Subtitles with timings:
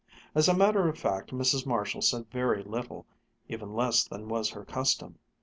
[0.33, 1.67] As a matter of fact Mrs.
[1.67, 3.05] Marshall said very little,
[3.47, 5.19] even less than was her custom.